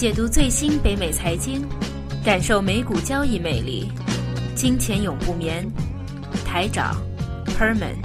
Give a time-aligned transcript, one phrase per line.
[0.00, 1.62] 解读最新北美财经，
[2.24, 3.86] 感受美股交易魅力。
[4.54, 5.70] 金钱永不眠，
[6.42, 6.96] 台长
[7.44, 7.96] Perman。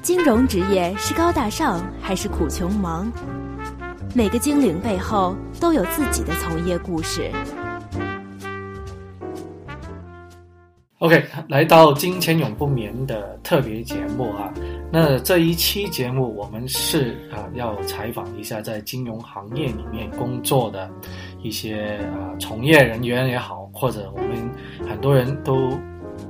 [0.00, 3.10] 金融职业是高大上还是苦穷忙？
[4.14, 7.32] 每个精灵背后都有自己的从业故事。
[11.04, 14.50] OK，来到《金钱永不眠》的特别节目哈。
[14.90, 20.90] 那这一期节目，我们是啊要采访一下在金融行业里面工作的
[21.42, 24.50] 一些啊从业人员也好，或者我们
[24.88, 25.78] 很多人都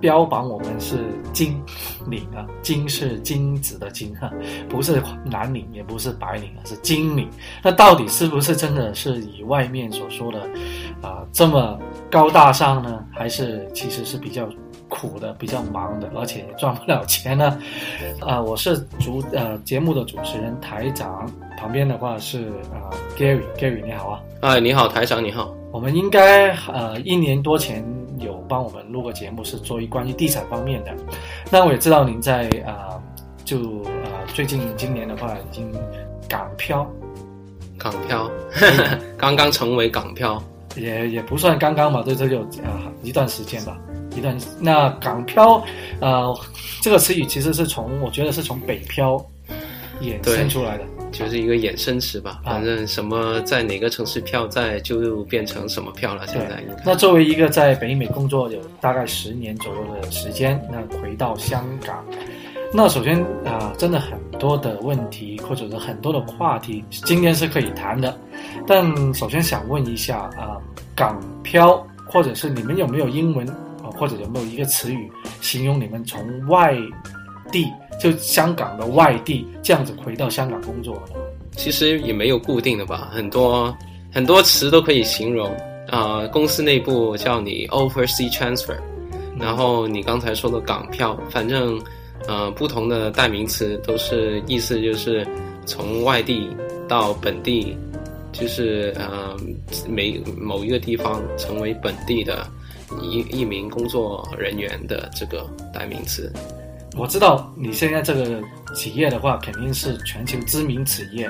[0.00, 1.62] 标榜我们是金
[2.09, 4.28] 领啊，金是金子的金哈，
[4.69, 5.00] 不是
[5.30, 7.30] 蓝领，也不是白领啊，是金领。
[7.62, 10.41] 那到底是不是真的是以外面所说的
[11.00, 11.78] 啊这么
[12.15, 13.05] 高大上呢？
[13.12, 14.48] 还是其实是比较？
[14.87, 17.59] 苦的比较忙的，而且也赚不了钱呢。
[18.25, 24.21] 啊，我是主呃节目的主持人台长，旁边的话是啊 Gary，Gary 你好啊。
[24.43, 25.53] 哎，你好，台长你好。
[25.73, 27.84] 我们应该呃一年多前
[28.21, 30.95] 有帮我们录过节目，是做一关于地产方面的。
[31.51, 33.03] 那我也知道您在啊
[33.45, 35.69] 就啊最近今年的话已经
[36.28, 36.87] 港漂，
[37.77, 38.31] 港漂，
[39.19, 40.41] 刚刚成为港漂，
[40.77, 43.78] 也也不算刚刚吧，这这就啊一段时间吧。
[44.17, 45.61] 一段那港漂，
[46.00, 46.33] 呃，
[46.81, 49.20] 这个词语其实是从我觉得是从北漂
[50.00, 52.41] 衍生出来的，就是一个衍生词吧。
[52.44, 56.25] 反正什么在哪个城市漂，在就变成什么漂了。
[56.28, 62.05] 现在那作为一个在北美工作有大概十年左右的时间，那回到香港，
[62.77, 68.19] 那首先啊，真的很多的问题或者是很多的话题，今天是可以谈的。
[68.66, 70.58] 但首先想问一下啊，
[70.92, 73.48] 港漂或者是你们有没有英文
[73.81, 73.86] 啊？
[73.97, 75.08] 或者有没有一个词语
[75.41, 76.76] 形容你们从外
[77.53, 81.00] 地就香港的外地这样子回到香港工作？
[81.53, 83.72] 其实也没有固定的吧，很多
[84.12, 85.49] 很多词都可以形容
[85.88, 86.26] 啊。
[86.32, 88.76] 公司内部叫你 oversea transfer，
[89.38, 91.81] 然后你刚才说的港漂，反正
[92.27, 95.27] 呃不同的代名词都是意思就是
[95.67, 96.49] 从外地
[96.89, 97.77] 到本地，
[98.33, 99.37] 就是呃
[99.89, 102.47] 每某一个地方成为本地的。
[103.03, 106.33] 一一名工作人员的这个代名词，
[106.97, 108.41] 我知道你现在这个
[108.77, 111.27] 企业的话，肯定是全球知名企业，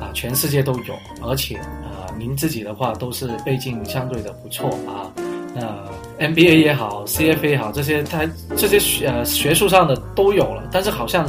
[0.00, 5.12] 啊，全世界都有，而且啊，您自己的话都是背景相对的不错啊，
[5.56, 11.26] 呃 MBA 也好，CFA 也好，这些它这些学呃学术上的都有了，但是好像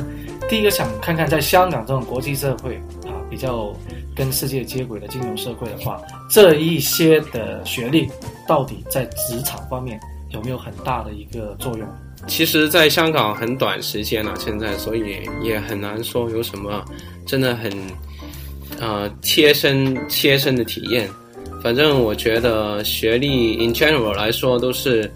[0.47, 3.73] 第一个想看看在香港这种国际社会啊，比较。
[4.17, 8.09] 跟世界接轨的金融社会的话，这一些的学历
[8.47, 9.99] 到底在职场方面
[10.31, 11.88] 有没有很大的一个作用？
[12.25, 16.83] 其实，在香港很短时间了，现在所以也很难说有什么
[17.27, 17.71] 真的很
[18.79, 21.07] 呃切身切身的体验。
[21.62, 25.12] 反正我觉得学历 in general 来说都是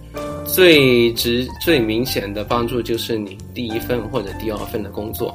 [0.45, 5.33] 最直最明显的帮助，就是你第一份或者第二份的工作。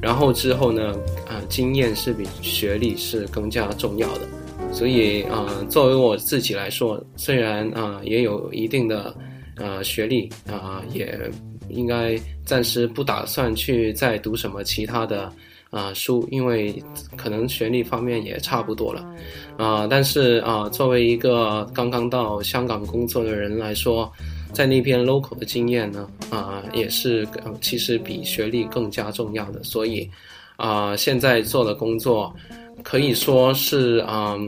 [0.00, 0.94] 然后之后呢，
[1.26, 4.28] 啊，经验是比学历是更加重要的，
[4.72, 9.12] 所以啊，作为我自己来说，虽然啊也有一定的
[9.56, 11.18] 呃学历啊，也
[11.68, 15.32] 应该暂时不打算去再读什么其他的
[15.70, 16.82] 啊书，因为
[17.16, 19.04] 可能学历方面也差不多了，
[19.56, 24.10] 啊，但是啊，作为一个刚刚到香港工作的人来说。
[24.50, 27.28] 在那边 local 的经验呢，啊，也是
[27.60, 29.62] 其实比学历更加重要的。
[29.62, 30.08] 所以，
[30.56, 32.34] 啊，现在做的工作
[32.82, 34.38] 可以说是啊，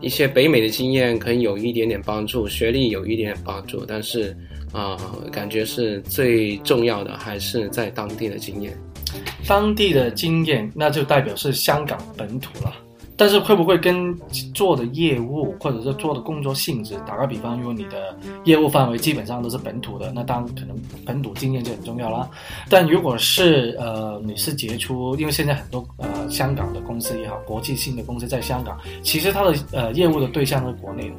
[0.00, 4.34] 一些北美的经验可以有一点点帮助，学历有一点点帮助，但是
[4.72, 4.96] 啊，
[5.30, 8.74] 感觉是最重要的还是在当地的经验。
[9.46, 12.72] 当地的经验，那就代表是香港本土了。
[13.14, 14.18] 但是会不会跟
[14.52, 16.96] 做的业务或者是做的工作性质？
[17.06, 22.28] 打个比方，如果你的业务范围基本上都是本土的，那当然可能本土经验就很重要啦。
[22.68, 31.14] 但如果是呃你是杰出，因为现在很多呃香港的公司也好，国际性的公司在香港，其实它的呃业务的对象是国内的。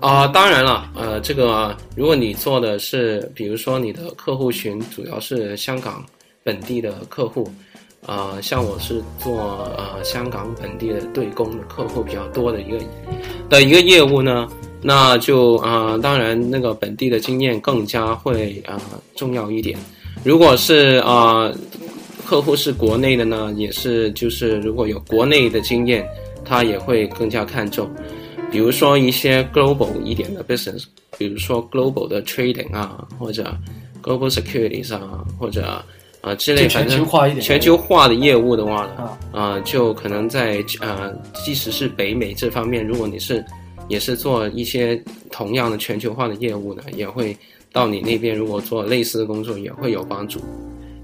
[0.00, 6.04] 啊，当然了，呃，这个如果你做的是，比如说你的客户群主要是香港
[6.44, 7.50] 本地的客户。
[8.06, 12.78] 呃，像我是做呃香港本地的对公的客户比较多的一个
[13.48, 14.46] 的一个业务呢，
[14.82, 18.78] 那就啊，当然那个本地的经验更加会啊
[19.16, 19.78] 重要一点。
[20.22, 21.50] 如果是啊
[22.26, 26.06] 客户是国内的呢，也是就是如果有国内的经验，
[26.44, 27.90] 他也会更加看重。
[28.50, 30.84] 比如说一些 global 一点的 business，
[31.16, 33.56] 比如说 global 的 trading 啊，或者
[34.02, 35.82] global securities 啊，或者
[36.24, 43.44] 啊之类，全反正球化一点全球化的业务的话呢，啊啊，就可能在呃，即使是北美这方面，如果你是
[43.88, 45.00] 也是做一些
[45.30, 47.36] 同样的全球化的业务呢，也会
[47.70, 50.40] 到你那边，如果做类似的工作，也会有帮助。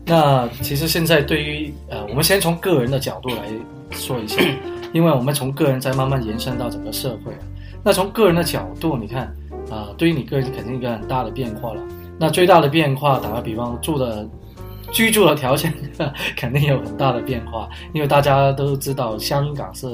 [0.07, 3.53] 那其实现在对于呃，我们先从个人的角度来
[3.93, 4.41] 说一下，
[4.93, 7.33] 因为我们从个人再慢慢延伸到整个社会。
[7.85, 9.33] 那从个人的角度，你看
[9.71, 11.83] 啊、对于你个人肯定一个很大的变化了。
[12.19, 14.29] 那最大的变化，打个比方，住的
[14.93, 15.73] 居住的条件
[16.37, 19.87] 肯定有很大的变化，因为大家都知道香港是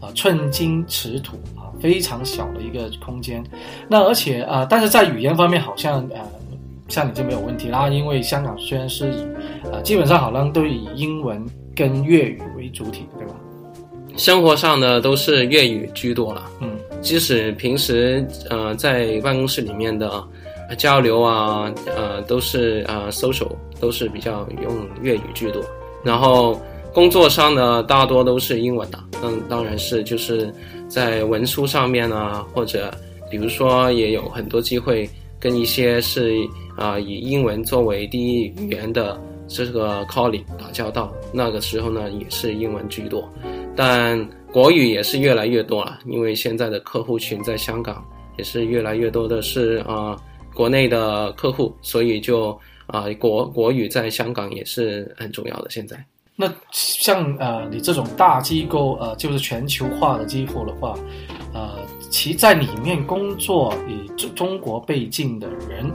[0.00, 3.44] 啊、寸金尺土啊、非常小的一个空间。
[3.88, 6.20] 那而且啊、但是在语言方面好像呃。
[6.86, 9.26] 像你就没有问题啦，因为香港虽然是以
[9.72, 11.42] 呃，基本上好像都以英文
[11.74, 13.34] 跟粤语为主体，对吧？
[14.18, 16.42] 生活上呢，都是粤语居多了。
[16.60, 20.28] 嗯，即使平时呃在办公室里面的呃
[20.78, 23.50] 交流啊，呃都是呃 social
[23.80, 25.62] 都是比较用粤语居多。
[26.02, 26.60] 然后
[26.92, 28.98] 工作上呢，大多都是英文的。
[29.22, 30.52] 嗯当然是就是
[30.88, 32.92] 在文书上面啊，或者
[33.30, 35.08] 比如说也有很多机会
[35.40, 36.36] 跟一些是
[36.76, 41.12] 啊、以英文作为第一语言的这个 colleague 打交道。
[41.32, 43.28] 那个时候呢，也是英文居多。
[43.76, 44.18] 但
[44.52, 48.04] 国语也是越来越多了，因为现在的客户群在香港
[48.36, 50.16] 也是越来越多的是啊、
[50.54, 55.70] 国内的客户，所以就啊、国国语在香港也是很重要的。
[55.70, 55.96] 现在
[56.36, 60.94] 那像呃你这种大机构呃就是全球化的机构的话，
[61.52, 61.78] 呃
[62.10, 65.90] 其在里面工作以中中国背景的人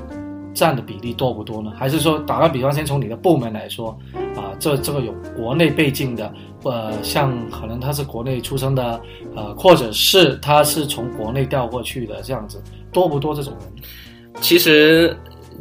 [0.53, 1.71] 占的比例多不多呢？
[1.77, 3.97] 还是说打个比方，先从你的部门来说，
[4.35, 6.33] 啊、这这个有国内背景的，
[6.63, 8.99] 呃，像可能他是国内出生的，
[9.35, 13.83] 呃，或者是他是从国内调过去的这样子，多不多这种人？
[14.41, 15.15] 其实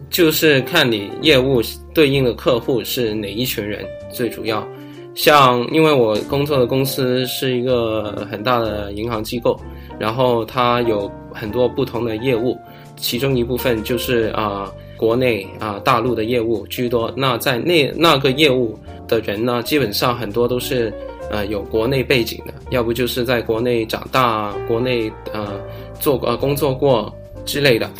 [0.08, 1.60] 就是看你业务
[1.92, 4.66] 对应的客户是哪一群人最主要。
[5.14, 9.60] 像因为我工作的公司是一个很大的银行机构，
[9.98, 12.56] 然后它有很多不同的业务，
[12.96, 17.12] 其中一部分就是啊、国内啊、大陆的业务居多。
[17.16, 18.78] 那在那那个业务
[19.08, 20.92] 的人呢，基本上很多都是
[21.32, 25.60] 呃有国内背景的，要不就是在国内长大，国内呃
[25.98, 27.12] 做呃工作过
[27.44, 27.90] 之类的。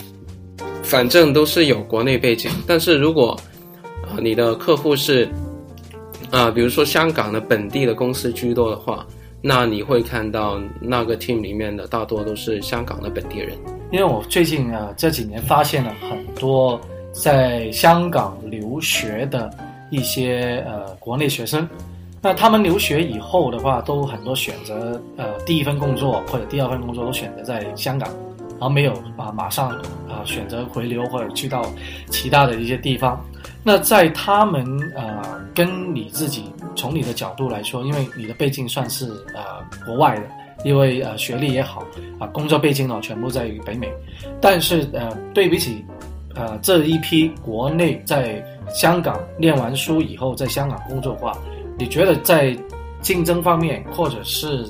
[0.88, 3.38] 反正都是有国内背景，但是如果
[4.02, 5.28] 啊、你的客户是
[6.30, 9.06] 啊、比如说香港的本地的公司居多的话，
[9.42, 13.52] 那你会看到那个 team 里面的大多都是香港的本地人。
[13.92, 16.80] 因为我最近啊这几年发现了很多
[17.12, 19.50] 在香港留学的
[19.90, 21.68] 一些呃国内学生，
[22.22, 28.08] 那他们留学以后的话，都很多选择呃第一份工作或者第二份工作都选择在香港，
[28.60, 29.70] 而没有啊马上
[30.08, 31.64] 啊选择回流或者去到
[32.08, 33.22] 其他的一些地方。
[33.62, 34.64] 那在他们
[34.96, 35.22] 呃
[35.54, 39.42] 跟你自己从你的角度来说，因为你的背景算是呃
[39.84, 40.22] 国外的，
[40.64, 41.84] 因为呃学历也好
[42.18, 43.92] 啊、工作背景呢全部在于北美，
[44.40, 45.84] 但是呃对比起
[46.34, 51.36] 呃这一批国内在香港念完书以后在香港工作的话，
[51.76, 52.56] 你觉得在
[53.00, 54.64] 竞争方面或者是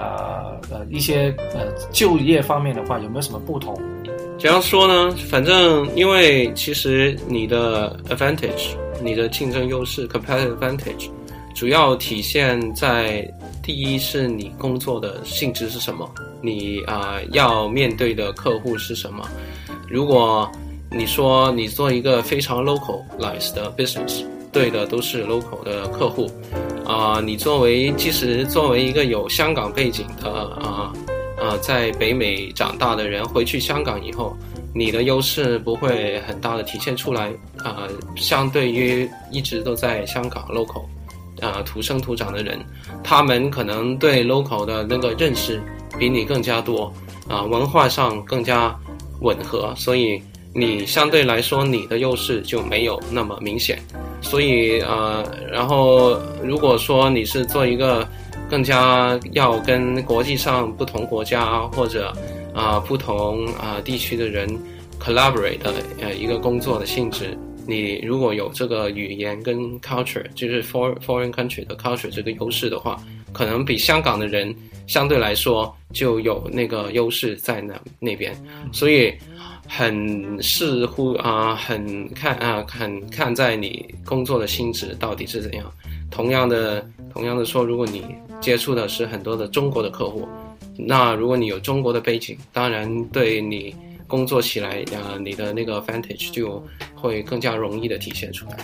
[0.00, 3.78] 呃呃一些呃就业方面的话，有没有什么不同？
[4.38, 5.14] 怎样说呢？
[5.28, 8.70] 反正因为其实你的 advantage，
[9.02, 11.10] 你的竞争优势 competitive advantage，
[11.54, 13.30] 主要体现在
[13.62, 19.28] 第一是你工作的性质是什么，你啊、要面对的客户是什么。
[19.86, 20.50] 如果
[20.90, 26.30] 你说你做一个非常 localized 的 business，对的都是 local 的客户，
[26.84, 30.92] 啊、你作为即使作为一个有香港背景的啊。
[31.42, 34.36] 呃，在北美长大的人回去香港以后，
[34.74, 37.32] 你的优势不会很大的体现出来。
[37.64, 40.84] 呃，相对于一直都在香港 local，
[41.40, 42.58] 啊，土生土长的人，
[43.02, 45.62] 他们可能对 local 的那个认识
[45.98, 46.92] 比你更加多，
[47.26, 48.78] 啊、文化上更加
[49.22, 50.20] 吻合，所以
[50.54, 53.82] 你相对来说你的优势就没有那么明显。
[54.20, 58.06] 所以呃，然后如果说你是做一个
[58.48, 62.12] 更加要跟国际上不同国家或者
[62.52, 64.48] 啊、不同啊、地区的人
[64.98, 73.00] collaborate 的呃一个工作的性质，你如果有这个语言跟 culture，就是 foreign foreign country 的 culture 这个优势的话，
[73.32, 74.52] 可能比香港的人
[74.88, 78.34] 相对来说就有那个优势在那那边，
[78.72, 79.14] 所以
[79.72, 85.72] 很视乎啊、很看啊、很看在你工作的性质到底是怎样。
[86.10, 86.84] 同样的，
[87.14, 88.04] 同样的说，如果你
[88.40, 90.28] 接触的是很多的中国的客户，
[90.76, 93.72] 那如果你有中国的背景，当然对你
[94.08, 96.60] 工作起来，呃，你的那个 advantage 就
[96.96, 98.56] 会更加容易的体现出来。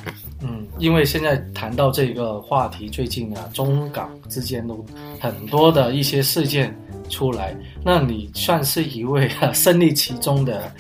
[0.43, 4.85] 嗯，因为现在谈到这个话题，最近啊，中港之间都
[5.21, 6.77] 很多的一些事件
[7.09, 10.73] 出来，那你算是一位啊身历其中的。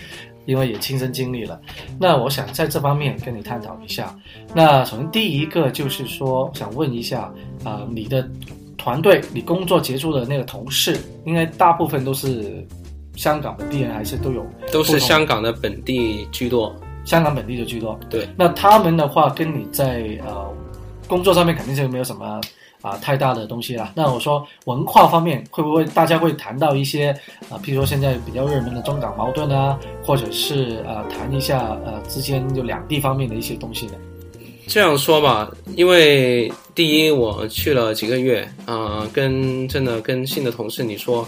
[0.46, 1.60] 因为也亲身经历了，
[1.98, 4.16] 那我想在这方面跟你探讨一下。
[4.54, 7.28] 那首先第一个就是说，想问一下
[7.64, 8.30] 啊，你的
[8.78, 12.64] 团队，你工作结束的那个同事，应该大部分都是
[13.16, 14.46] 香港本地人，还是都有？
[14.72, 16.72] 都是香港的本地居多，
[17.04, 17.98] 香港本地的居多。
[18.08, 20.48] 对，那他们的话跟你在呃
[21.08, 22.40] 工作上面肯定是没有什么。
[22.86, 23.92] 啊，太大的东西了。
[23.96, 27.10] 那我说文化方面会不会大家会谈到一些
[27.50, 33.94] 啊，譬如说现在比较热门的中港矛盾啊，或者是呃谈一下呃之间就两地方面的一些东西呢？
[34.68, 41.26] 这样说吧，因为第一我去了几个月啊，跟真的跟新的同事你说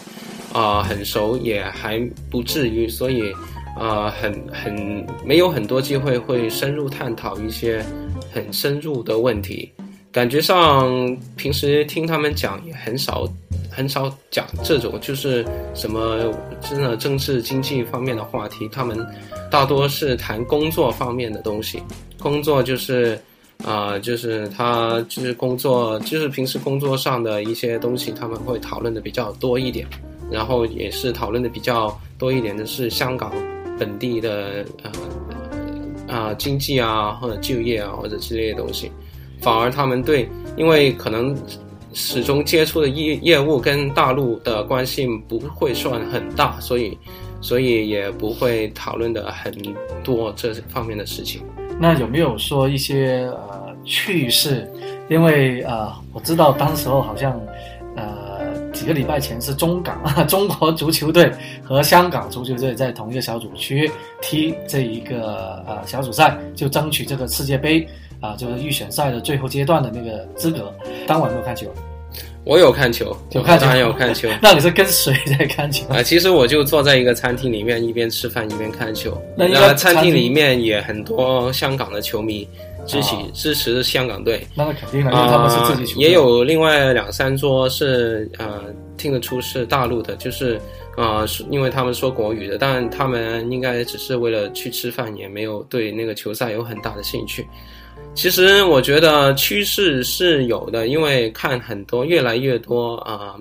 [0.52, 2.00] 啊很熟也还
[2.30, 3.32] 不至于，所以
[3.76, 7.84] 啊很很没有很多机会会深入探讨一些
[8.32, 9.72] 很深入的问题。
[10.10, 13.28] 感觉上，平时听他们讲也很少，
[13.70, 18.68] 很少讲这种就是什么真的政治经济方面的话题。
[18.72, 19.06] 他们
[19.50, 21.82] 大多是谈工作方面的东西，
[22.18, 23.20] 工作就是
[23.64, 29.86] 啊，就是他就是工作，就是平时工作上的一些东西，他们会讨论的比较多一点。
[30.30, 33.32] 然后也是讨论的比较多一点的是香港
[33.78, 34.92] 本地的呃
[36.06, 38.92] 啊经济啊或者就业啊或者之类的东西。
[39.40, 41.36] 反而他们对，因为可能
[41.92, 46.96] 始终接触的业业务跟大陆的关系不会算很大，所以
[47.40, 49.52] 所以也不会讨论的很
[50.02, 51.40] 多这方面的事情。
[51.80, 54.70] 那有没有说一些呃趣事？
[55.08, 57.40] 因为呃我知道当时候好像
[57.96, 63.90] 呃几个礼拜前是中港 中国足球队和香港足球队在同一个小组区
[64.20, 67.88] 踢这一个呃小组赛，就争取这个世界杯。
[68.20, 70.72] 啊，就是预选赛的最后阶段的那个资格。
[71.06, 71.66] 当晚没有看球，
[72.44, 74.28] 我有看球，有看球，当然有看球。
[74.42, 76.02] 那你是跟谁在看球啊？
[76.02, 79.20] 其实我就坐在一个餐厅里面，一边吃饭一边看球。
[79.36, 82.48] 那餐厅里面也很多香港的球迷
[82.86, 84.46] 支持支持香港队。
[84.54, 86.00] 那肯定的，因为他们是自己球。
[86.00, 88.64] 也有另外两三桌是呃
[88.98, 90.60] 听得出是大陆的，就是
[90.96, 97.46] 啊，因为他们说国语的，但他们应该只是为了去吃饭，也没有对那个球赛有很大的兴趣。
[98.14, 103.36] 其实我觉得趋势是有的，因为看很多越来越多啊，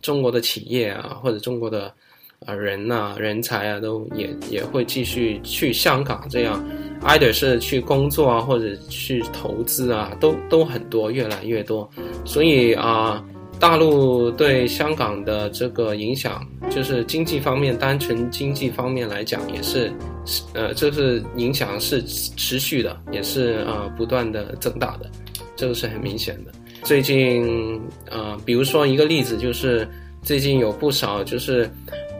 [0.00, 1.92] 中国的企业啊，或者中国的
[2.46, 6.62] 啊人呐、人才啊，都也也会继续去香港这样
[7.02, 11.88] ，either 是去工作啊，或者去投资啊，都都很多，越来越多。
[12.24, 13.24] 所以啊，
[13.62, 19.92] 大陆对香港的这个影响，就是经济方面，单纯经济方面来讲，也是。
[20.52, 25.08] 呃，这是影响是持续的，也是呃不断的增大的，
[25.54, 26.50] 这个是很明显的。
[26.82, 29.88] 最近呃，比如说一个例子，就是
[30.22, 31.70] 最近有不少就是，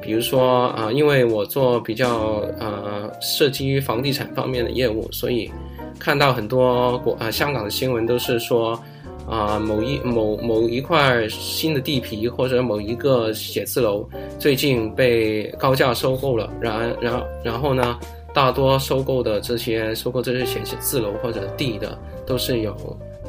[0.01, 5.51] 比如说啊，因为我做比较呃涉及房地产方面的业务，所以
[5.99, 8.81] 看到很多国啊香港的新闻都是说。
[9.29, 16.51] 啊，某一某某一块新的地皮，或者某一个写字楼，最近被高价收购了。
[16.61, 17.99] 然然然后呢，
[18.35, 22.75] 大多收购的这些收购这些写字楼或者地的，都是有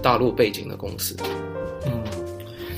[0.01, 1.15] 大陆背景的公司。
[1.85, 1.91] 嗯，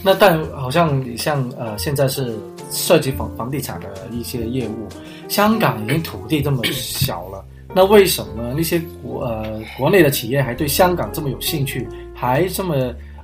[0.03, 2.35] 那但好像你像呃，现在是
[2.69, 4.87] 涉及房房地产的一些业务，
[5.27, 7.43] 香港已经土地这么小了，
[7.75, 11.85] 那为什么那些国呃国内的企业还对香港这么有兴趣？
[12.13, 12.73] 还这么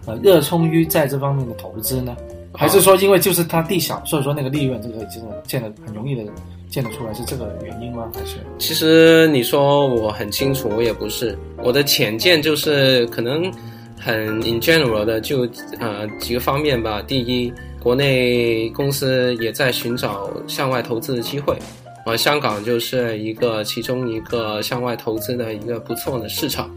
[0.05, 2.13] 呃热衷于在这方面的投资呢？
[2.53, 6.29] 还是说因为就是它地小，所以说那个利润这个真的建得很容易的
[6.69, 8.11] 建得出来是这个原因吗？
[8.13, 13.49] 还是其实你说我很清楚，我也不是，我的浅见就是可能
[13.97, 15.47] 很 in general 的就
[15.79, 17.01] 呃几个方面吧。
[17.01, 21.57] 第一，国内公司也在寻找向外投资的机会，
[22.05, 26.69] 而香港就是一个其中一个向外投资的一个不错的市场。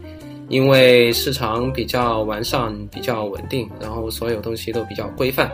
[0.47, 5.49] 因为市场比较完善、比较稳定，然后所有东西都比较规范，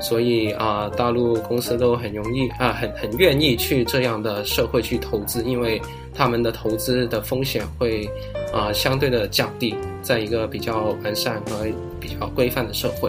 [0.00, 5.80] 所以啊，大陆公司都很容易啊，很很愿意去这样的社会去投资，因为
[6.12, 8.04] 他们的投资的风险会
[8.52, 11.64] 啊相对的降低，在一个比较完善和
[12.00, 13.08] 比较规范的社会。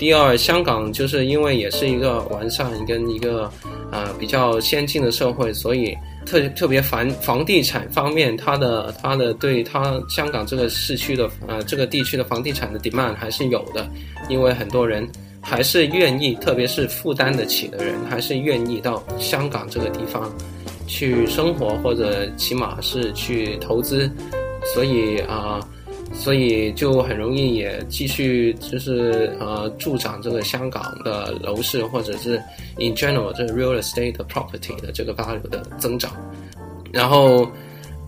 [0.00, 3.44] 第二，香港就是因为也是一个完善跟一个
[3.92, 5.94] 啊比较先进的社会，所以。
[6.26, 13.88] 特特别房房地产方面，它的它的对它香港这个市区的呃这个地区的房地产的 demand 还是有的，
[14.28, 15.08] 因为很多人
[15.40, 20.30] 还是愿意，特别是负担得起的人，还是愿意到香港这个地方
[20.86, 24.08] 去生活，或者起码是去投资。
[24.74, 25.58] 所以啊。
[26.12, 32.36] 所以就很容易也继续就是呃助长这个香港的楼市或者是
[32.78, 36.12] in general 这 real estate 的 property 的这个 value 的增长，
[36.92, 37.48] 然后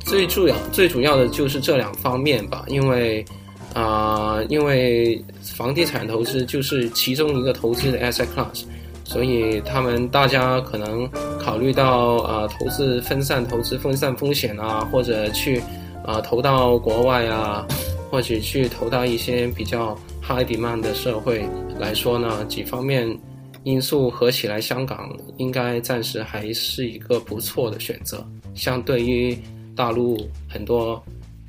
[0.00, 3.24] 最主要最主要的就是这两方面吧，因为
[3.72, 8.64] 啊因为房地产投资就是其中一个投资的 asset class，
[9.04, 15.62] 所以他们大家可能考虑到啊投资分散投资分散风险啊，或者去
[16.04, 17.64] 啊投到国外啊。
[18.12, 23.08] 或许去投到一些比较 high demand 的社会来说呢，几方面
[23.62, 28.22] 因素合起来，香港应该暂时还是一个不错的选择。
[28.54, 29.34] 相对于
[29.74, 31.02] 大陆很多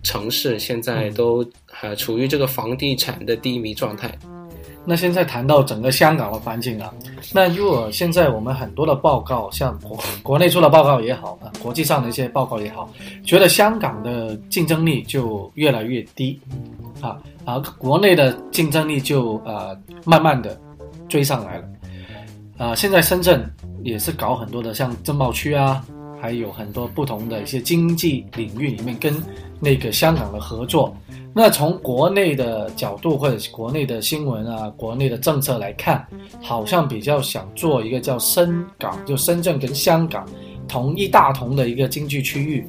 [0.03, 4.17] 城市，现在都还处于这个房地产的低迷状态。
[4.85, 6.93] 那现在谈到整个香港的环境啊，
[7.33, 12.89] 那如果现在我们很多的报告，像国国内出的报告也好啊，国际上的一些报告也好，
[13.23, 16.37] 觉得香港的竞争力就越来越低，
[16.99, 20.59] 啊，而国内的竞争力就呃慢慢的
[21.07, 21.65] 追上来了，
[22.57, 23.49] 啊，现在深圳
[23.83, 25.81] 也是搞很多的像自贸区啊，
[26.23, 29.13] 还有很多不同的一些经济领域里面跟
[29.59, 30.95] 那个香港的合作。
[31.35, 36.07] 那从国内的角度或者国内的新闻啊，国内的政策来看，
[36.41, 40.25] 好像比较想做一个叫深港，就深圳跟香港
[40.65, 42.65] 同一大同的一个经济区域。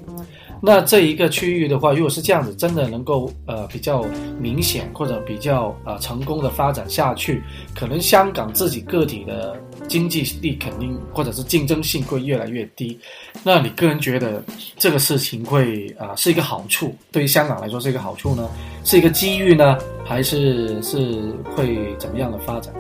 [0.67, 4.03] 那这一个区域的话，如果是这样子，真的能够呃比较
[4.41, 7.43] 明显或者比较呃成功的发展下去，
[7.75, 9.55] 可能香港自己个体的
[9.87, 12.99] 经济力肯定或者是竞争性会越来越低。
[13.43, 14.43] 那你个人觉得
[14.79, 18.49] 这个事情会啊是一个好处，对于香港来说是一个好处呢，
[18.85, 21.21] 是一个机遇呢，还是是
[21.55, 22.73] 会怎么样的发展？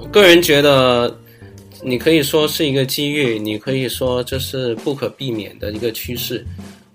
[0.00, 1.14] 我个人觉得，
[1.82, 6.42] 你可以说是一个机遇，你可以说这是不可避免的一个趋势。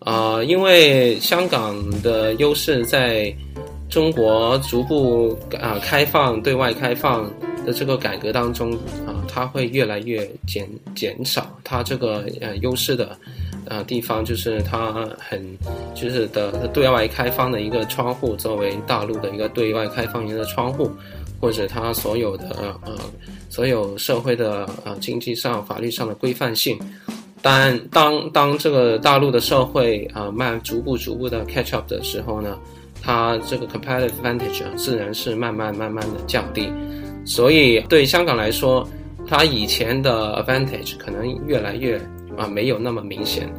[0.02, 3.34] 啊，因为香港的优势在
[3.88, 7.32] 中国逐步啊开放、对外开放
[7.66, 8.74] 的这个改革当中
[9.06, 11.56] 啊，它会越来越减减少。
[11.64, 13.16] 它这个呃优势的
[13.66, 15.46] 呃地方，就是它很
[15.94, 20.90] 就是的对外开放的一个窗户，作为大陆的一个对外开放一个窗户，
[21.40, 22.98] 或者它所有的呃
[23.50, 26.80] 所有社会的呃经济上、法律上的规范性。
[27.44, 32.56] 但当当这个大陆的社会啊慢逐步逐步的 catch up 的时候呢，
[33.02, 36.72] 它这个 competitive advantage 自然是慢慢慢慢的降低，
[37.26, 38.88] 所以对香港来说，
[39.28, 41.98] 它以前的 advantage 可能越来越
[42.38, 43.52] 啊没有那么明显，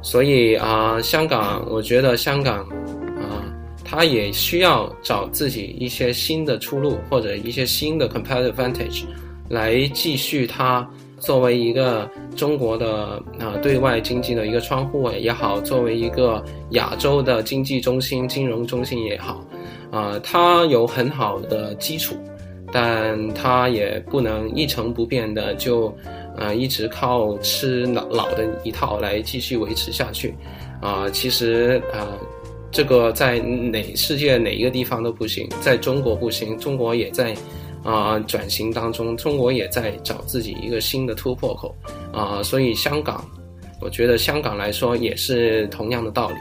[0.00, 2.60] 所以啊香港，我觉得香港
[3.18, 3.42] 啊
[3.84, 9.02] 它也需要找自己一些新的出路或者一些新的 competitive advantage
[9.48, 10.88] 来继续它。
[11.24, 19.42] 作为一个中国的啊对外经济的一个窗户也好，作为一个亚洲的经济中心、金融中心也好，
[19.90, 22.14] 啊，它有很好的基础，
[22.70, 25.86] 但它也不能一成不变的就
[26.36, 30.34] 啊一直靠吃老老的一套来继续维持下去，
[30.82, 32.06] 啊，其实啊，
[32.70, 37.34] 这个在哪世界哪一个地方都不行，在中国不行，中国也在。
[37.84, 41.76] 啊，转型当中，中国也在找自己一个新的突破口
[42.12, 43.22] 啊，所以香港，
[43.80, 46.36] 我觉得香港来说也是同样的道理，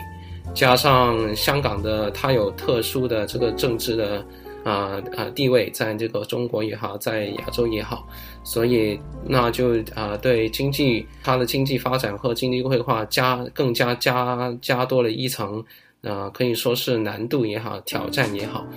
[0.53, 4.25] 加上香港的它有特殊的这个政治的
[4.63, 8.07] 啊啊地位，在这个中国也好，在亚洲也好，
[8.45, 15.61] 所以那就啊对经济它的经济发展和经济规划加更加加加多了一层。
[16.03, 18.67] 啊，可以说是难度也好，挑战也好，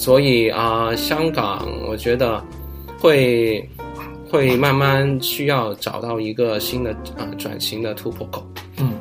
[0.00, 2.42] 所以啊，香港我觉得
[2.98, 3.62] 会
[4.30, 8.42] 会慢慢需要找到一个新的啊转型的突破口。
[8.78, 8.94] 嗯，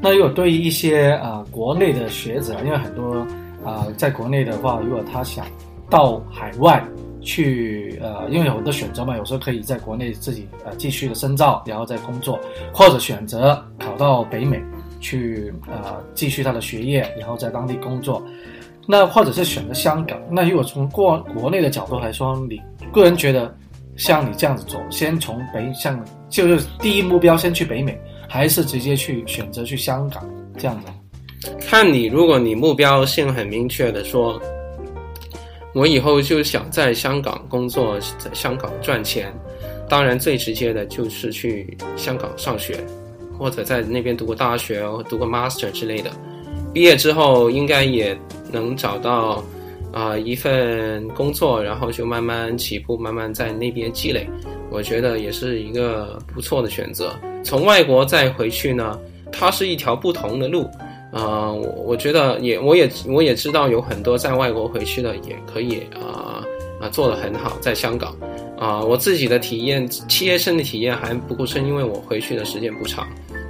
[0.00, 3.26] 那如果对于一些啊国内的学者，因为很多
[3.64, 5.44] 啊在国内的话，如果他想
[5.90, 6.80] 到海外
[7.20, 12.38] 去，呃，因为有很多选择嘛，有时候可以在国内自己呃继续的深造，然后再工作，
[12.72, 14.62] 或者选择考到北美。
[15.00, 18.22] 去呃继续他的学业，然后在当地工作，
[18.86, 20.20] 那或者是选择香港。
[20.30, 22.60] 那如果从过国内的角度来说，你
[22.92, 23.54] 个人觉得
[23.96, 31.50] 像你这样子走，先从北向就是第一目标先去北美，还是直接去选择去香港这样子？
[31.60, 34.40] 看你，如果你目标性很明确的说，
[35.74, 39.32] 我以后就想在香港工作，在香港赚钱，
[39.88, 42.78] 当然最直接的就是去香港上学。
[43.36, 46.10] 或者在那边读过大学，读过 master 之类的，
[46.72, 48.16] 毕业之后应该也
[48.54, 49.44] 能找到
[49.92, 54.26] 啊、一份工作，然后就慢慢起步，慢慢在那边积累，
[54.70, 57.12] 我觉得也是一个不错的选择。
[57.42, 58.98] 从外国再回去呢，
[59.30, 60.68] 它是一条不同的路。
[61.12, 66.42] 呃，我我觉得也，我也我也知道有很多在外国回去的也可以啊
[66.80, 68.16] 啊、做得很好，在香港
[68.58, 73.06] 啊、我自己的体验，切身的体验还不够深，因为我回去的时间不长，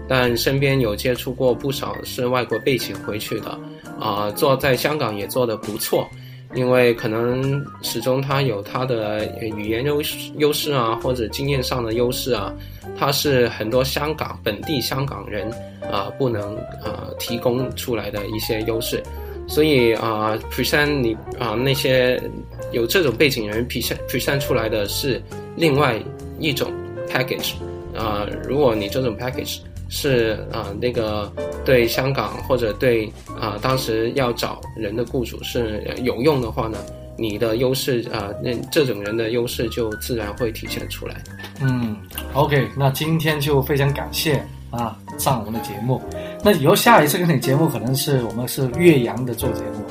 [0.08, 3.58] 但身边有接触过不少是外国背景回去的，
[3.98, 6.08] 啊、做在香港也做得不错。
[6.54, 12.54] 因为可能始终他有他的语言优势优势啊，或者经验上的优势啊，
[12.96, 15.50] 他是很多香港本地香港人
[15.90, 19.02] 啊、不能啊、提供出来的一些优势，
[19.48, 22.22] 所以啊、present 你啊、那些
[22.70, 25.20] 有这种背景人 present present 出来的是
[25.56, 26.00] 另外
[26.38, 26.70] 一种
[27.08, 27.54] package
[27.96, 29.58] 啊、如果你这种 package
[29.96, 31.32] 是啊、那个
[31.64, 33.06] 对香港或者对
[33.40, 36.76] 啊、当时要找人的雇主是有用的话呢，
[37.16, 41.14] 你的优势啊、那这种人的优势就自然会体现出来。
[41.60, 41.96] 嗯
[42.32, 46.02] ，OK，那今天就非常感谢啊上我们的节目。
[46.42, 49.84] 那以后下一次跟你节目可能是我们是岳阳的做节目，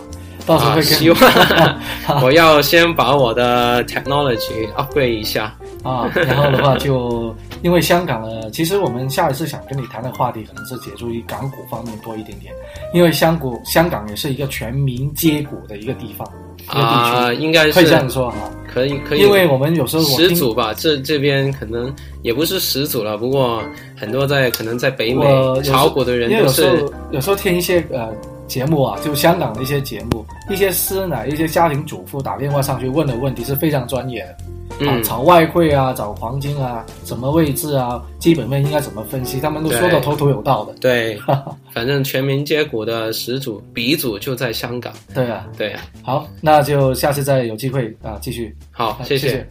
[0.46, 1.20] 到时候啊，会跟你、希望
[2.22, 5.56] 我要先把我的 technology upgrade 一下。
[5.82, 12.54] 啊，然后的话就因为香港呢，其实我们下一次想跟你谈的话题可能是解注于港股方面多一点点，
[12.94, 18.38] 因为香股香港也是一个全民皆股的一个地方一个地啊、应该可以这样说哈。
[18.72, 23.64] 可以可以，因为我们有时候始祖吧，这这边可能也不是始祖了，不过
[23.96, 25.24] 很多在可能在北美
[25.62, 28.12] 炒股的人有时候有时候听一些呃
[28.48, 34.38] 节目啊，就香港的一些节目，一些师奶、一些家庭主妇打电话上去问的问题是非常专业的。
[34.74, 40.74] 啊，嗯炒外汇啊，找黄金啊，什么位置啊，基本面应该怎么分析，他们都说的头头有道的。
[40.82, 41.16] 对，
[41.72, 44.92] 反正全民皆股的始祖鼻祖就在香港。
[45.14, 48.56] 对啊，对啊，好，那就下次再有机会啊继续。
[48.72, 49.48] 好，谢谢